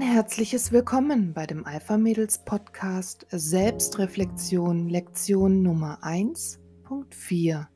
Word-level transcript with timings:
Ein 0.00 0.06
herzliches 0.06 0.72
Willkommen 0.72 1.34
bei 1.34 1.44
dem 1.44 1.66
Alpha 1.66 1.98
Mädels 1.98 2.42
Podcast 2.42 3.26
Selbstreflexion 3.30 4.88
Lektion 4.88 5.62
Nummer 5.62 5.98
1.4 6.02 7.66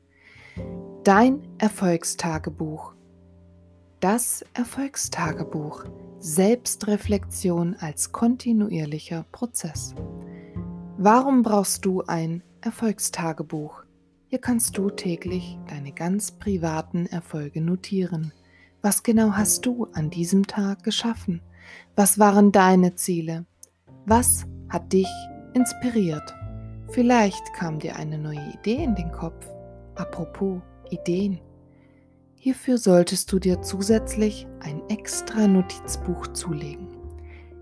Dein 1.03 1.47
Erfolgstagebuch 1.59 2.95
Das 3.99 4.43
Erfolgstagebuch 4.55 5.85
Selbstreflexion 6.17 7.75
als 7.75 8.11
kontinuierlicher 8.11 9.23
Prozess 9.31 9.93
Warum 10.97 11.43
brauchst 11.43 11.85
du 11.85 12.01
ein 12.07 12.41
Erfolgstagebuch? 12.61 13.83
Hier 14.29 14.39
kannst 14.39 14.75
du 14.79 14.89
täglich 14.89 15.59
deine 15.69 15.91
ganz 15.91 16.31
privaten 16.31 17.05
Erfolge 17.05 17.61
notieren. 17.61 18.33
Was 18.81 19.03
genau 19.03 19.33
hast 19.33 19.67
du 19.67 19.85
an 19.93 20.09
diesem 20.09 20.47
Tag 20.47 20.83
geschaffen? 20.83 21.43
Was 21.95 22.19
waren 22.19 22.51
deine 22.51 22.95
Ziele? 22.95 23.45
Was 24.05 24.45
hat 24.69 24.93
dich 24.93 25.07
inspiriert? 25.53 26.33
Vielleicht 26.89 27.53
kam 27.53 27.79
dir 27.79 27.95
eine 27.95 28.17
neue 28.17 28.53
Idee 28.53 28.83
in 28.83 28.95
den 28.95 29.11
Kopf. 29.11 29.47
Apropos 29.95 30.61
Ideen. 30.89 31.39
Hierfür 32.35 32.77
solltest 32.77 33.31
du 33.31 33.39
dir 33.39 33.61
zusätzlich 33.61 34.45
ein 34.59 34.81
extra 34.89 35.47
Notizbuch 35.47 36.27
zulegen. 36.27 36.87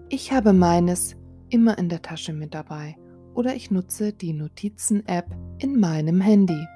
Ich 0.09 0.31
habe 0.33 0.51
meines 0.51 1.15
immer 1.49 1.77
in 1.77 1.87
der 1.87 2.01
Tasche 2.01 2.33
mit 2.33 2.53
dabei 2.53 2.97
oder 3.33 3.55
ich 3.55 3.71
nutze 3.71 4.11
die 4.11 4.33
Notizen-App 4.33 5.27
in 5.59 5.79
meinem 5.79 6.19
Handy. 6.19 6.67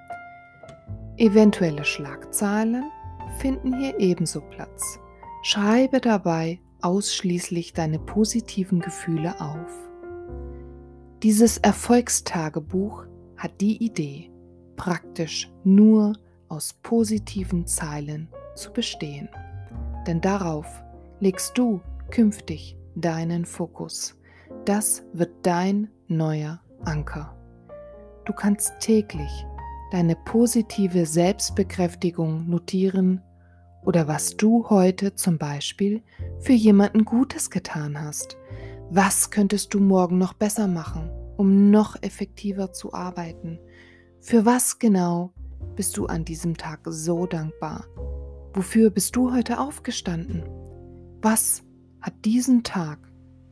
Eventuelle 1.18 1.84
Schlagzeilen 1.84 2.84
finden 3.40 3.78
hier 3.78 4.00
ebenso 4.00 4.42
Platz. 4.42 5.00
Schreibe 5.44 6.00
dabei 6.00 6.60
ausschließlich 6.82 7.74
deine 7.74 8.00
positiven 8.00 8.80
Gefühle 8.80 9.40
auf. 9.42 9.72
Dieses 11.24 11.58
Erfolgstagebuch 11.58 13.06
hat 13.38 13.60
die 13.62 13.84
Idee, 13.84 14.32
praktisch 14.76 15.52
nur 15.64 16.14
aus 16.48 16.74
positiven 16.84 17.66
Zeilen 17.66 18.30
zu 18.56 18.72
bestehen. 18.72 19.30
Denn 20.06 20.22
darauf 20.22 20.68
legst 21.20 21.58
du 21.58 21.82
künftig 22.12 22.78
deinen 22.96 23.46
Fokus. 23.46 24.16
Das 24.66 25.04
wird 25.14 25.32
dein 25.44 25.90
neuer 26.08 26.62
Anker. 26.86 27.36
Du 28.26 28.34
kannst 28.34 28.80
täglich 28.80 29.46
deine 29.92 30.16
positive 30.16 31.06
Selbstbekräftigung 31.06 32.50
notieren 32.50 33.22
oder 33.88 34.06
was 34.10 34.36
du 34.36 34.70
heute 34.70 35.16
zum 35.16 35.38
Beispiel 35.38 36.04
für 36.40 36.52
jemanden 36.52 37.06
Gutes 37.06 37.50
getan 37.50 38.02
hast. 38.02 38.38
Was 38.90 39.32
könntest 39.32 39.74
du 39.74 39.80
morgen 39.80 40.18
noch 40.18 40.34
besser 40.34 40.68
machen, 40.68 41.10
um 41.38 41.72
noch 41.72 41.96
effektiver 42.04 42.74
zu 42.74 42.94
arbeiten? 42.94 43.60
Für 44.20 44.46
was 44.46 44.80
genau 44.80 45.32
bist 45.78 45.96
du 45.96 46.06
an 46.06 46.26
diesem 46.26 46.58
Tag 46.58 46.82
so 46.84 47.28
dankbar? 47.28 47.86
Wofür 48.54 48.90
bist 48.90 49.16
du 49.16 49.34
heute 49.34 49.58
aufgestanden? 49.58 50.44
Was 51.22 51.64
hat 52.02 52.26
diesen 52.26 52.64
Tag 52.64 53.00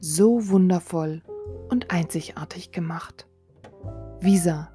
so 0.02 0.49
wundervoll 0.49 1.23
und 1.70 1.92
einzigartig 1.92 2.73
gemacht? 2.73 3.25
Visa. 4.20 4.70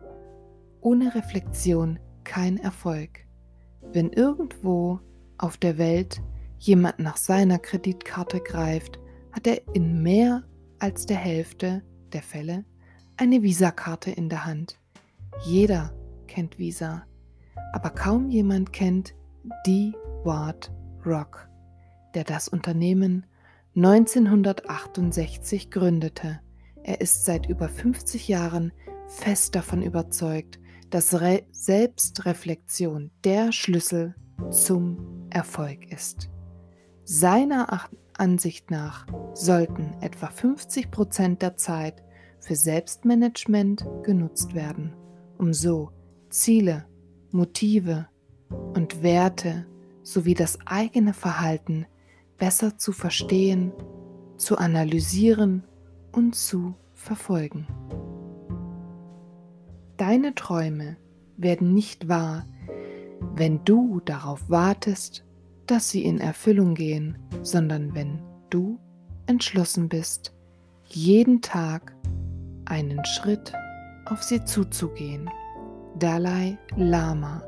Ohne 0.80 1.14
Reflexion 1.14 1.98
kein 2.24 2.56
Erfolg. 2.56 3.26
Wenn 3.82 4.10
irgendwo 4.10 5.00
auf 5.42 5.56
der 5.56 5.78
Welt 5.78 6.22
jemand 6.58 6.98
nach 6.98 7.16
seiner 7.16 7.58
Kreditkarte 7.58 8.40
greift, 8.40 8.98
hat 9.32 9.46
er 9.46 9.62
in 9.74 10.02
mehr 10.02 10.44
als 10.78 11.06
der 11.06 11.16
Hälfte 11.16 11.82
der 12.12 12.22
Fälle 12.22 12.64
eine 13.16 13.42
Visakarte 13.42 14.10
in 14.10 14.28
der 14.28 14.44
Hand. 14.44 14.78
Jeder 15.44 15.94
kennt 16.26 16.58
Visa, 16.58 17.04
aber 17.72 17.90
kaum 17.90 18.28
jemand 18.28 18.72
kennt 18.72 19.14
die 19.66 19.94
Ward 20.24 20.72
Rock, 21.04 21.48
der 22.14 22.24
das 22.24 22.48
Unternehmen 22.48 23.24
1968 23.76 25.70
gründete. 25.70 26.40
Er 26.82 27.00
ist 27.00 27.24
seit 27.24 27.46
über 27.48 27.68
50 27.68 28.28
Jahren 28.28 28.72
fest 29.06 29.54
davon 29.54 29.82
überzeugt, 29.82 30.58
dass 30.90 31.20
Re 31.20 31.44
Selbstreflexion 31.52 33.10
der 33.24 33.52
Schlüssel 33.52 34.14
zum 34.50 35.19
Erfolg 35.30 35.90
ist. 35.90 36.28
Seiner 37.04 37.88
Ansicht 38.16 38.70
nach 38.70 39.06
sollten 39.34 39.94
etwa 40.00 40.28
50 40.28 40.90
Prozent 40.90 41.42
der 41.42 41.56
Zeit 41.56 42.02
für 42.40 42.56
Selbstmanagement 42.56 43.86
genutzt 44.02 44.54
werden, 44.54 44.94
um 45.38 45.52
so 45.52 45.90
Ziele, 46.28 46.86
Motive 47.30 48.08
und 48.74 49.02
Werte 49.02 49.66
sowie 50.02 50.34
das 50.34 50.58
eigene 50.66 51.14
Verhalten 51.14 51.86
besser 52.38 52.78
zu 52.78 52.92
verstehen, 52.92 53.72
zu 54.36 54.58
analysieren 54.58 55.64
und 56.12 56.34
zu 56.34 56.74
verfolgen. 56.94 57.66
Deine 59.96 60.34
Träume 60.34 60.96
werden 61.36 61.74
nicht 61.74 62.08
wahr, 62.08 62.46
wenn 63.34 63.64
du 63.64 64.00
darauf 64.04 64.48
wartest, 64.48 65.24
dass 65.66 65.90
sie 65.90 66.04
in 66.04 66.18
Erfüllung 66.18 66.74
gehen, 66.74 67.18
sondern 67.42 67.94
wenn 67.94 68.20
du 68.50 68.78
entschlossen 69.26 69.88
bist, 69.88 70.34
jeden 70.84 71.40
Tag 71.40 71.94
einen 72.64 73.04
Schritt 73.04 73.52
auf 74.06 74.22
sie 74.22 74.44
zuzugehen. 74.44 75.30
Dalai 75.98 76.58
Lama 76.76 77.42